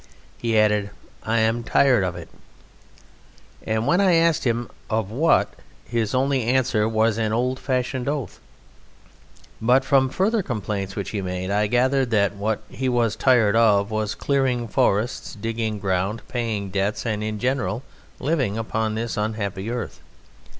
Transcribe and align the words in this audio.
He 0.39 0.57
added, 0.57 0.89
"I 1.21 1.41
am 1.41 1.61
tired 1.61 2.03
of 2.03 2.15
it." 2.15 2.27
And 3.67 3.85
when 3.85 4.01
I 4.01 4.15
asked 4.15 4.45
him, 4.45 4.71
"Of 4.89 5.11
what?" 5.11 5.53
his 5.85 6.15
only 6.15 6.43
answer 6.43 6.89
was 6.89 7.19
an 7.19 7.31
old 7.31 7.59
fashioned 7.59 8.09
oath. 8.09 8.39
But 9.61 9.85
from 9.85 10.09
further 10.09 10.41
complaints 10.41 10.95
which 10.95 11.11
he 11.11 11.21
made 11.21 11.51
I 11.51 11.67
gathered 11.67 12.09
that 12.09 12.35
what 12.35 12.63
he 12.67 12.89
was 12.89 13.15
tired 13.15 13.55
of 13.55 13.91
was 13.91 14.15
clearing 14.15 14.67
forests, 14.67 15.37
digging 15.39 15.77
ground, 15.77 16.23
paying 16.27 16.71
debts, 16.71 17.05
and 17.05 17.23
in 17.23 17.37
general 17.37 17.83
living 18.19 18.57
upon 18.57 18.95
this 18.95 19.17
unhappy 19.17 19.69
earth. 19.69 19.99